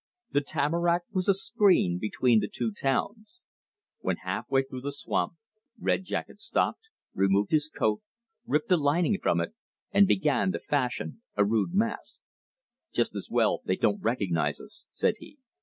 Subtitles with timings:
[0.31, 3.39] The tamarack was a screen between the two towns.
[3.99, 5.33] When half way through the swamp,
[5.79, 8.01] Red Jacket stopped, removed his coat,
[8.47, 9.53] ripped the lining from it,
[9.91, 12.19] and began to fashion a rude mask.
[12.91, 15.37] "Just as well they don't recognize us," said he.